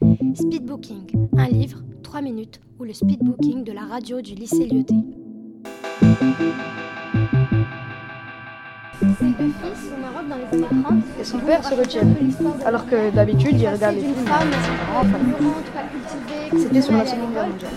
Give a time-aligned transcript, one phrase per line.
[0.00, 4.94] Speedbooking, un livre, 3 minutes, ou le speedbooking de la radio du lycée Lyoté.
[11.20, 12.02] Et son père se retient.
[12.64, 14.14] Alors que d'habitude, il regarde les films.
[16.56, 17.70] C'était sur la Seconde Guerre mondiale.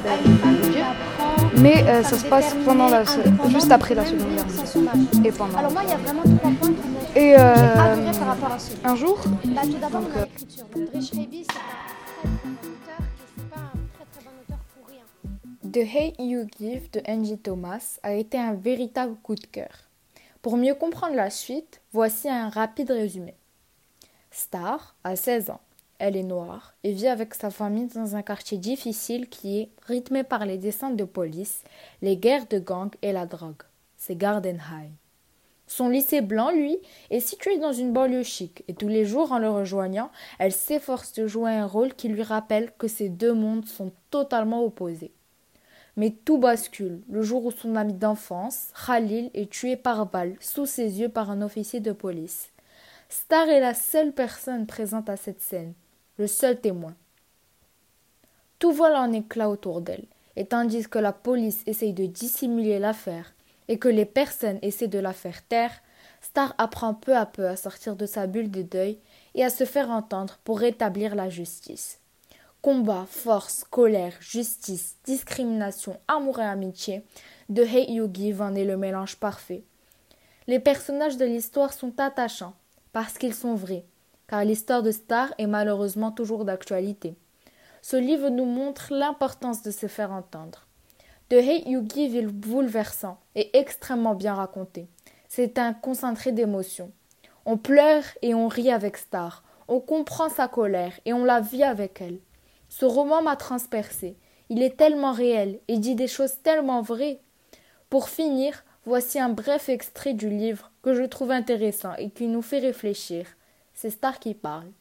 [1.57, 3.03] Mais euh, ça se passe pendant la,
[3.49, 5.25] juste après la Seconde Guerre mondiale.
[5.25, 5.57] Et pendant.
[5.57, 8.51] Alors moi, il y a vraiment trois points qui m'ont Et euh, adoré par rapport
[8.53, 9.49] à ce un jour, tout
[9.81, 10.25] d'abord, Donc, euh,
[15.73, 19.89] The Hate You Give de Angie Thomas a été un véritable coup de cœur.
[20.43, 23.33] Pour mieux comprendre la suite, voici un rapide résumé.
[24.29, 25.61] Star a 16 ans.
[25.97, 30.23] Elle est noire et vit avec sa famille dans un quartier difficile qui est rythmé
[30.23, 31.63] par les descentes de police,
[32.03, 33.63] les guerres de gangs et la drogue.
[33.97, 34.91] C'est Garden High.
[35.75, 36.77] Son lycée blanc, lui,
[37.09, 41.13] est situé dans une banlieue chic et tous les jours en le rejoignant, elle s'efforce
[41.13, 45.15] de jouer un rôle qui lui rappelle que ces deux mondes sont totalement opposés.
[45.97, 50.67] Mais tout bascule le jour où son ami d'enfance, Khalil, est tué par balle sous
[50.67, 52.51] ses yeux par un officier de police.
[53.09, 55.73] Star est la seule personne présente à cette scène,
[56.19, 56.93] le seul témoin.
[58.59, 63.33] Tout vole en éclats autour d'elle, et tandis que la police essaye de dissimuler l'affaire
[63.67, 65.81] et que les personnes essaient de la faire taire,
[66.21, 68.99] Star apprend peu à peu à sortir de sa bulle de deuil
[69.35, 71.99] et à se faire entendre pour rétablir la justice.
[72.61, 77.03] Combat, force, colère, justice, discrimination, amour et amitié,
[77.49, 79.63] de Hate You Give en est le mélange parfait.
[80.47, 82.53] Les personnages de l'histoire sont attachants,
[82.93, 83.85] parce qu'ils sont vrais,
[84.27, 87.15] car l'histoire de Star est malheureusement toujours d'actualité.
[87.81, 90.65] Ce livre nous montre l'importance de se faire entendre.
[91.31, 94.87] You Give est bouleversant et extrêmement bien raconté.
[95.27, 96.91] C'est un concentré d'émotions.
[97.45, 99.43] On pleure et on rit avec Star.
[99.67, 102.19] On comprend sa colère et on la vit avec elle.
[102.69, 104.15] Ce roman m'a transpercé.
[104.49, 107.19] Il est tellement réel et dit des choses tellement vraies.
[107.89, 112.41] Pour finir, voici un bref extrait du livre que je trouve intéressant et qui nous
[112.43, 113.25] fait réfléchir.
[113.73, 114.71] C'est Star qui parle.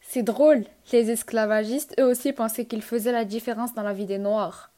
[0.00, 4.18] C'est drôle, les esclavagistes eux aussi pensaient qu'ils faisaient la différence dans la vie des
[4.18, 4.71] Noirs,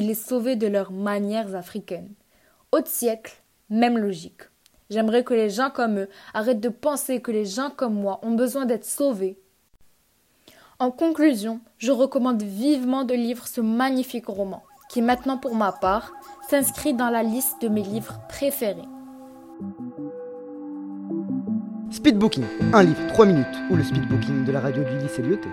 [0.00, 2.12] les sauvaient de leurs manières africaines.
[2.72, 4.42] Haute siècle, même logique.
[4.90, 8.34] J'aimerais que les gens comme eux arrêtent de penser que les gens comme moi ont
[8.34, 9.38] besoin d'être sauvés.
[10.78, 16.12] En conclusion, je recommande vivement de lire ce magnifique roman, qui maintenant pour ma part
[16.50, 18.88] s'inscrit dans la liste de mes livres préférés.
[21.90, 25.48] Speedbooking, un livre, 3 minutes, ou le speedbooking de la radio du lycée Lyoté.